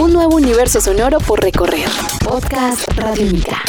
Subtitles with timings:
[0.00, 1.86] Un nuevo universo sonoro por recorrer.
[2.24, 3.60] Podcast Radiónica.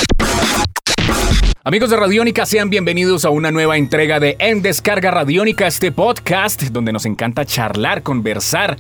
[1.62, 6.62] Amigos de Radiónica, sean bienvenidos a una nueva entrega de En Descarga Radiónica, este podcast
[6.64, 8.78] donde nos encanta charlar, conversar,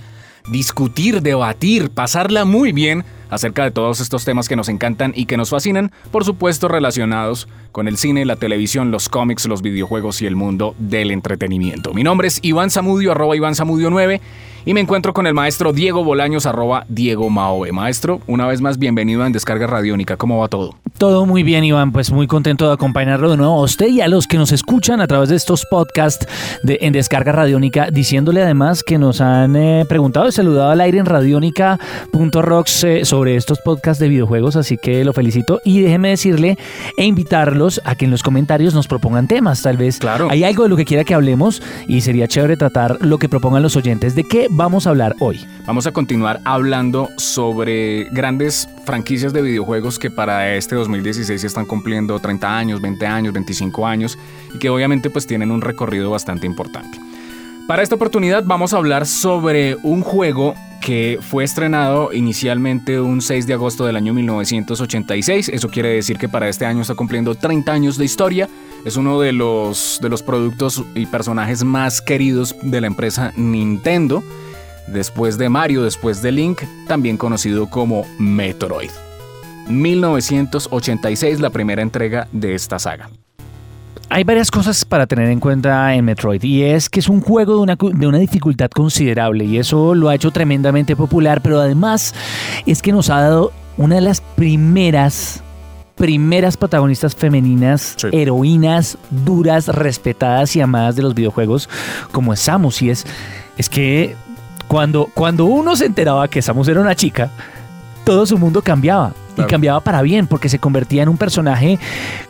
[0.49, 5.37] discutir, debatir, pasarla muy bien acerca de todos estos temas que nos encantan y que
[5.37, 10.27] nos fascinan, por supuesto relacionados con el cine, la televisión, los cómics, los videojuegos y
[10.27, 11.93] el mundo del entretenimiento.
[11.93, 14.21] Mi nombre es Iván Zamudio, arroba Iván Zamudio 9,
[14.63, 17.71] y me encuentro con el maestro Diego Bolaños, arroba Diego Maoe.
[17.71, 20.17] Maestro, una vez más, bienvenido a En Descarga Radiónica.
[20.17, 20.75] ¿Cómo va todo?
[20.99, 21.91] Todo muy bien, Iván.
[21.91, 25.01] Pues muy contento de acompañarlo de nuevo a usted y a los que nos escuchan
[25.01, 26.27] a través de estos podcasts
[26.61, 30.99] de, en Descarga Radiónica, diciéndole además que nos han eh, preguntado y saludado al aire
[30.99, 36.57] en radiónica.rocks eh, sobre estos podcasts de videojuegos, así que lo felicito y déjeme decirle
[36.97, 39.61] e invitarlos a que en los comentarios nos propongan temas.
[39.61, 40.27] Tal vez Claro.
[40.29, 43.61] hay algo de lo que quiera que hablemos y sería chévere tratar lo que propongan
[43.63, 44.15] los oyentes.
[44.15, 45.45] ¿De qué vamos a hablar hoy?
[45.65, 52.19] Vamos a continuar hablando sobre grandes franquicias de videojuegos que para este 2016 están cumpliendo
[52.19, 54.17] 30 años, 20 años, 25 años
[54.53, 56.97] y que obviamente pues tienen un recorrido bastante importante.
[57.71, 63.47] Para esta oportunidad vamos a hablar sobre un juego que fue estrenado inicialmente un 6
[63.47, 65.47] de agosto del año 1986.
[65.47, 68.49] Eso quiere decir que para este año está cumpliendo 30 años de historia.
[68.83, 74.21] Es uno de los, de los productos y personajes más queridos de la empresa Nintendo.
[74.87, 78.91] Después de Mario, después de Link, también conocido como Metroid.
[79.69, 83.09] 1986, la primera entrega de esta saga.
[84.09, 87.55] Hay varias cosas para tener en cuenta en Metroid y es que es un juego
[87.55, 92.13] de una, de una dificultad considerable y eso lo ha hecho tremendamente popular, pero además
[92.65, 95.41] es que nos ha dado una de las primeras
[95.95, 98.07] primeras protagonistas femeninas, Sí.
[98.11, 101.69] heroínas duras, respetadas y amadas de los videojuegos
[102.11, 103.05] como es Samus y es
[103.57, 104.15] es que
[104.67, 107.29] cuando cuando uno se enteraba que Samus era una chica,
[108.03, 109.13] todo su mundo cambiaba.
[109.35, 109.47] Claro.
[109.47, 111.79] Y cambiaba para bien, porque se convertía en un personaje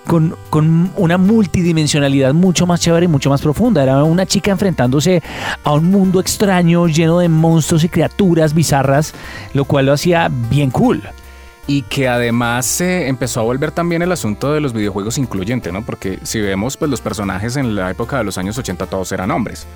[0.05, 3.83] con, con una multidimensionalidad mucho más chévere y mucho más profunda.
[3.83, 5.21] Era una chica enfrentándose
[5.63, 9.13] a un mundo extraño, lleno de monstruos y criaturas bizarras,
[9.53, 11.01] lo cual lo hacía bien cool.
[11.67, 15.83] Y que además se empezó a volver también el asunto de los videojuegos incluyente, ¿no?
[15.83, 19.31] Porque si vemos, pues los personajes en la época de los años 80 todos eran
[19.31, 19.67] hombres.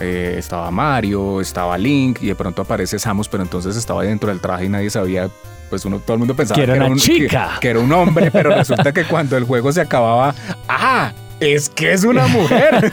[0.00, 4.40] Eh, estaba Mario, estaba Link y de pronto aparece Samus, pero entonces estaba dentro del
[4.40, 5.28] traje y nadie sabía,
[5.70, 7.52] pues uno, todo el mundo pensaba Que era una un, chica.
[7.54, 10.34] Que, que era un hombre, pero resulta que cuando el juego se acababa,
[10.68, 11.12] ¡ah!
[11.40, 12.90] Es que es una mujer.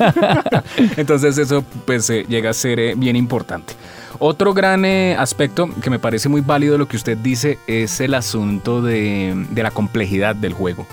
[0.97, 3.73] Entonces eso pues eh, llega a ser eh, bien importante.
[4.19, 8.13] Otro gran eh, aspecto que me parece muy válido lo que usted dice es el
[8.13, 10.85] asunto de, de la complejidad del juego.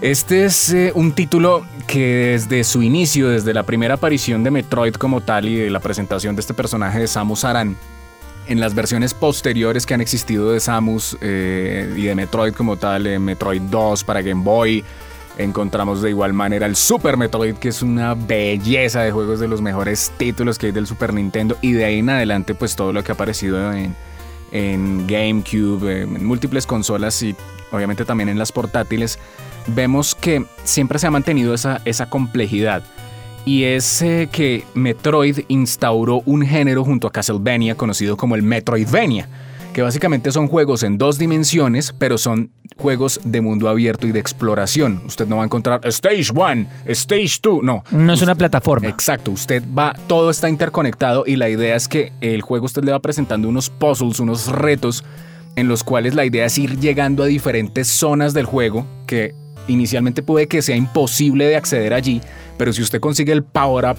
[0.00, 4.94] Este es eh, un título que desde su inicio, desde la primera aparición de Metroid
[4.94, 7.76] como tal y de la presentación de este personaje de Samus Aran,
[8.46, 13.06] en las versiones posteriores que han existido de Samus eh, y de Metroid como tal,
[13.06, 14.84] en Metroid 2 para Game Boy,
[15.38, 19.62] encontramos de igual manera el Super Metroid, que es una belleza de juegos de los
[19.62, 23.02] mejores títulos que hay del Super Nintendo, y de ahí en adelante pues todo lo
[23.02, 23.94] que ha aparecido en,
[24.52, 27.34] en GameCube, en múltiples consolas y
[27.74, 29.18] obviamente también en las portátiles,
[29.66, 32.82] vemos que siempre se ha mantenido esa, esa complejidad.
[33.44, 39.28] Y es eh, que Metroid instauró un género junto a Castlevania conocido como el Metroidvania,
[39.74, 44.20] que básicamente son juegos en dos dimensiones, pero son juegos de mundo abierto y de
[44.20, 45.02] exploración.
[45.04, 47.84] Usted no va a encontrar Stage 1, Stage 2, no.
[47.90, 48.88] No es una plataforma.
[48.88, 52.92] Exacto, usted va, todo está interconectado y la idea es que el juego usted le
[52.92, 55.04] va presentando unos puzzles, unos retos
[55.56, 59.34] en los cuales la idea es ir llegando a diferentes zonas del juego que
[59.68, 62.20] inicialmente puede que sea imposible de acceder allí,
[62.58, 63.98] pero si usted consigue el power up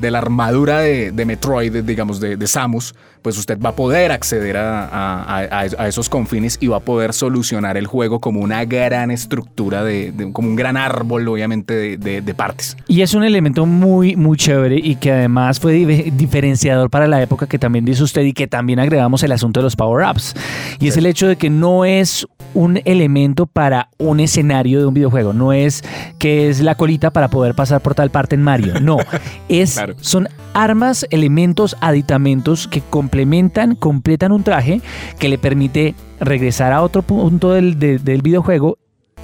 [0.00, 4.12] de la armadura de, de Metroid, digamos, de, de Samus, pues usted va a poder
[4.12, 8.40] acceder a, a- a- a esos confines y va a poder solucionar el juego como
[8.40, 12.76] una gran estructura, de, de- como un gran árbol, obviamente, de- partes.
[12.88, 17.20] Y es un elemento muy, muy chévere y que además fue di- diferenciador para la
[17.20, 20.34] época que también dice usted y que también agregamos el asunto de los power-ups.
[20.78, 24.94] Y es el hecho de que no es un elemento para un escenario de un
[24.94, 25.84] videojuego, no es
[26.18, 28.96] que es la colita para poder pasar por tal parte en Mario, no,
[29.48, 29.94] es, Claro.
[30.00, 34.80] son armas, elementos, aditamentos que complementan, completan un traje
[35.18, 38.78] que le permite regresar a otro punto del, de- del videojuego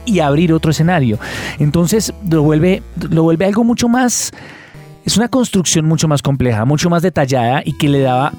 [0.05, 1.19] y abrir otro escenario.
[1.59, 4.31] Entonces lo vuelve, lo vuelve algo mucho más,
[5.05, 8.33] es una construcción mucho más compleja, mucho más detallada y que le daba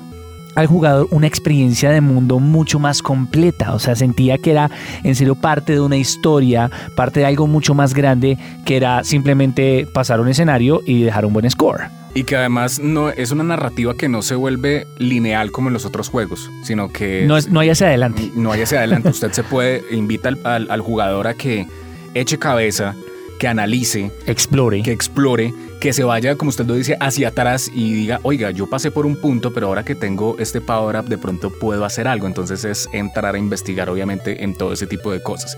[0.57, 3.73] al jugador una experiencia de mundo mucho más completa.
[3.73, 4.69] O sea, sentía que era
[5.03, 9.87] en serio parte de una historia, parte de algo mucho más grande que era simplemente
[9.93, 11.83] pasar un escenario y dejar un buen score.
[12.15, 15.85] Y que además no es una narrativa que no se vuelve lineal como en los
[15.85, 18.31] otros juegos, sino que No, es, no hay hacia adelante.
[18.35, 19.09] no hay hacia adelante.
[19.09, 21.67] Usted se puede, invita al, al- al jugador a que
[22.15, 22.95] eche cabeza,
[23.39, 24.81] que analice, Explore.
[24.81, 28.69] que explore, que se vaya, como usted lo dice, hacia atrás y diga, oiga, yo
[28.69, 32.07] pasé por un punto, pero ahora que tengo este power up, de pronto puedo hacer
[32.07, 32.27] algo.
[32.27, 35.57] Entonces es entrar a investigar, obviamente, en todo ese tipo de cosas.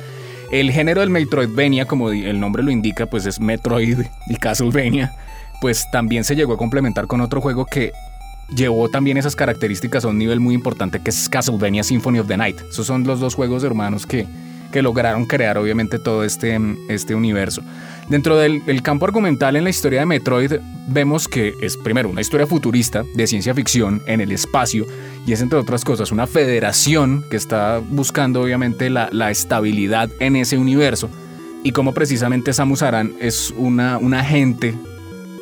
[0.51, 5.13] El género del Metroidvania, como el nombre lo indica, pues es Metroid y Castlevania,
[5.61, 7.91] pues también se llegó a complementar con otro juego que
[8.55, 12.35] llevó también esas características a un nivel muy importante, que es Castlevania Symphony of the
[12.35, 12.57] Night.
[12.69, 14.25] Esos son los dos juegos hermanos que,
[14.71, 17.61] que lograron crear obviamente todo este, este universo.
[18.07, 20.53] Dentro del, del campo argumental en la historia de Metroid
[20.87, 24.85] vemos que es primero una historia futurista de ciencia ficción en el espacio
[25.27, 30.35] y es entre otras cosas una federación que está buscando obviamente la, la estabilidad en
[30.35, 31.09] ese universo
[31.63, 34.73] y como precisamente Samus Aran es una, un agente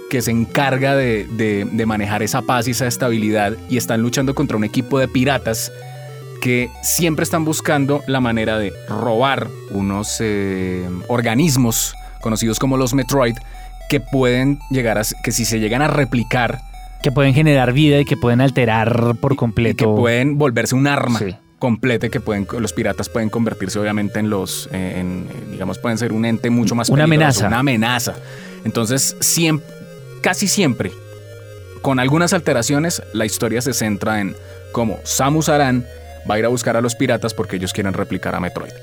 [0.09, 4.33] que se encarga de, de- de manejar esa paz y esa estabilidad y están luchando
[4.35, 5.71] contra un equipo de piratas
[6.47, 13.35] que siempre están buscando la manera de robar unos eh, organismos conocidos como los Metroid
[13.89, 16.59] que pueden llegar a que si se llegan a replicar
[17.03, 19.75] Que pueden generar vida y que pueden alterar por y completo.
[19.75, 21.35] que pueden volverse un arma Sí.
[21.59, 25.79] completa y que pueden los piratas pueden convertirse obviamente en los eh, en, eh, digamos
[25.79, 27.47] pueden ser un ente mucho más Una amenaza.
[27.49, 28.15] una amenaza
[28.63, 29.67] entonces siempre
[30.21, 30.93] casi siempre
[31.81, 34.33] con algunas alteraciones la historia se centra en
[34.71, 35.85] cómo Samus Aran
[36.29, 38.73] va a ir a buscar a los piratas porque ellos quieren replicar a Metroid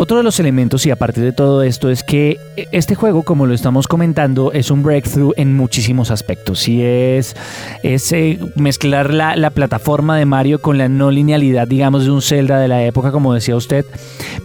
[0.00, 2.38] Otro de los elementos y a partir de todo esto es que
[2.70, 6.68] este juego, como lo estamos comentando, es un breakthrough en muchísimos aspectos.
[6.68, 7.34] Y es,
[7.82, 12.22] es eh, mezclar la, la plataforma de Mario con la no linealidad, digamos, de un
[12.22, 13.84] Zelda de la época, como decía usted.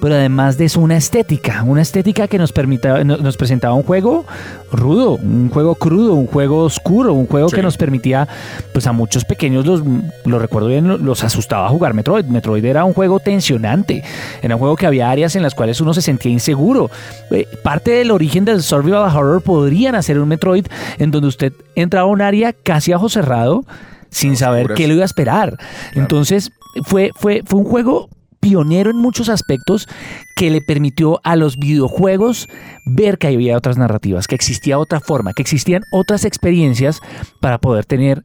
[0.01, 3.83] Pero además de eso, una estética, una estética que nos, permita, no- nos presentaba un
[3.83, 4.25] juego
[4.71, 7.57] rudo, un juego crudo, un juego oscuro, un juego Sí.
[7.57, 8.27] que nos permitía,
[8.71, 9.83] pues a muchos pequeños, los,
[10.25, 12.25] lo recuerdo bien, los asustaba jugar Metroid.
[12.25, 14.03] Metroid era un juego tensionante,
[14.41, 16.89] era un juego que había áreas en las cuales uno se sentía inseguro.
[17.31, 20.65] Eh, Parte del origen del survival horror podrían hacer un Metroid
[20.97, 23.65] en donde usted entraba a un área casi a ojo cerrado
[24.09, 25.57] sin saber qué lo iba a esperar.
[25.93, 26.51] Entonces
[26.85, 28.09] fue, fue, fue un juego
[28.43, 29.87] pionero en muchos aspectos
[30.35, 32.49] que le permitió a los videojuegos
[32.85, 36.99] ver que había otras narrativas, que existía otra forma, que existían otras experiencias
[37.39, 38.23] para poder tener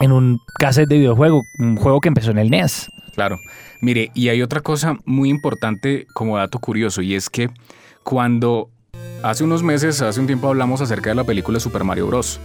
[0.00, 2.90] en un cassette de videojuego, un juego que empezó en el NES.
[3.14, 3.38] Claro.
[3.80, 7.50] Mire, y hay otra cosa muy importante como dato curioso, y es que
[8.02, 8.68] cuando
[9.22, 12.40] hace unos meses, hace un tiempo hablamos acerca de la película Super Mario Bros.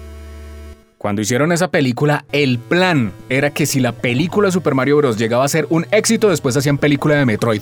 [1.06, 5.20] Cuando hicieron esa película, el plan era que si la película Super Mario Bros.
[5.20, 7.62] llegaba a ser un éxito, después hacían película de Metroid.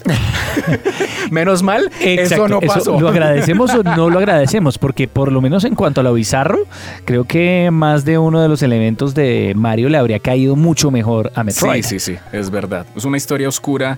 [1.29, 2.97] Menos mal, eso no pasó.
[2.97, 4.77] ¿Lo agradecemos o no lo agradecemos?
[4.77, 6.59] Porque por lo menos en cuanto a lo bizarro,
[7.03, 11.29] creo que más de uno de los elementos de Mario le habría caído mucho mejor
[11.35, 11.83] a Metroid.
[11.83, 12.85] Sí, sí, sí, es verdad.
[12.95, 13.97] Es una historia oscura,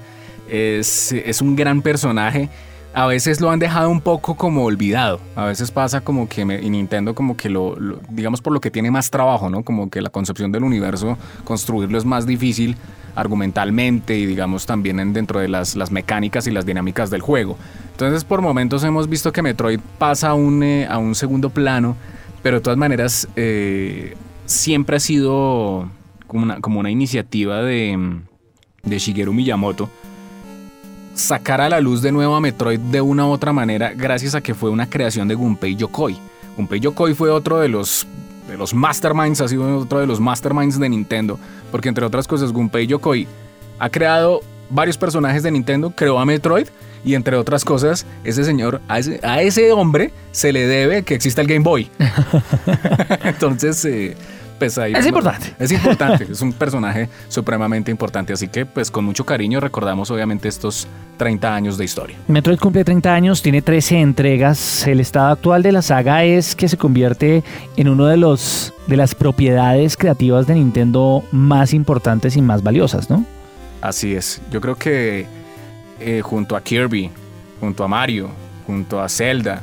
[0.50, 2.50] es, es un gran personaje.
[2.98, 5.20] A veces lo han dejado un poco como olvidado.
[5.36, 8.72] A veces pasa como que me- Nintendo como que lo, lo- digamos por lo que
[8.72, 9.64] tiene más trabajo, ¿no?
[9.64, 12.78] Como que la concepción del universo, construirlo es más difícil
[13.14, 17.58] argumentalmente y digamos también en- dentro de las, las mecánicas y las dinámicas del juego.
[17.92, 21.98] Entonces por momentos hemos visto que Metroid pasa a un, eh, a un segundo plano,
[22.44, 24.16] pero de todas maneras eh,
[24.46, 25.90] siempre ha sido
[26.28, 28.20] como una, como una iniciativa de,
[28.84, 29.90] de Shigeru Miyamoto
[31.16, 34.42] sacar a la luz de nuevo a Metroid de una u otra manera gracias a
[34.42, 36.18] que fue una creación de Gunpei Yokoi.
[36.58, 38.06] Gunpei Yokoi fue otro de los,
[38.48, 41.40] de los masterminds, ha sido otro de los masterminds de Nintendo,
[41.72, 43.28] porque entre otras cosas Gunpei Yokoi
[43.80, 46.68] ha creado varios personajes de Nintendo, creó a Metroid
[47.04, 51.14] y entre otras cosas, ese señor, a ese, a ese hombre se le debe que
[51.14, 51.90] exista el Game Boy.
[53.24, 54.16] Entonces, eh,
[54.58, 54.78] pues.
[54.78, 55.56] Es importante.
[55.60, 60.48] Es importante, es un personaje supremamente importante, así que pues con mucho cariño recordamos obviamente
[60.48, 62.18] estos 30 años de historia.
[62.28, 64.88] Metroid cumple 30 años, tiene 13 entregas.
[64.88, 67.44] El estado actual de la saga es que se convierte
[67.78, 73.10] en uno de los de las propiedades creativas de Nintendo más importantes y más valiosas,
[73.10, 73.26] ¿no?
[73.82, 75.26] Así es, yo creo que
[76.00, 77.10] eh, junto a Kirby,
[77.60, 78.30] junto a Mario,
[78.66, 79.62] junto a Zelda,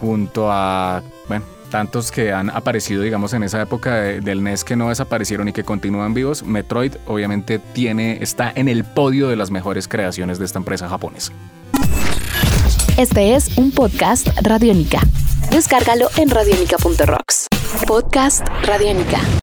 [0.00, 4.76] junto a, bueno, tantos que han aparecido, digamos, en esa época de- del NES que
[4.76, 9.50] no desaparecieron y que continúan vivos, Metroid obviamente tiene, está en el podio de las
[9.50, 11.32] mejores creaciones de esta empresa japonesa.
[12.96, 15.00] Este es un podcast Radiónica.
[15.50, 17.48] Descárgalo en radiónica.rocks.
[17.88, 19.18] Podcast Radiónica.